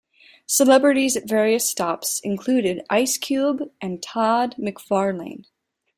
[0.47, 5.45] Celebrities at various stops included Ice Cube and Todd McFarlane.